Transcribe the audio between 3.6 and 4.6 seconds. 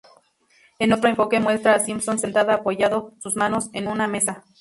en una mesa.